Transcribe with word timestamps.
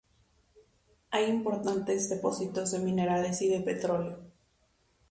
Hay 1.11 1.25
importantes 1.25 2.09
depósitos 2.09 2.71
de 2.71 2.79
minerales 2.79 3.39
y 3.43 3.49
de 3.49 3.61
petróleo. 3.61 4.17